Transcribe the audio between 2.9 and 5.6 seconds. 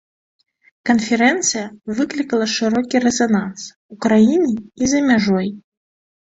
рэзананс у краіне і за мяжой.